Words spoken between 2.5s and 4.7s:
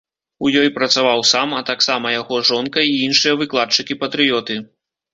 жонка і іншыя выкладчыкі-патрыёты.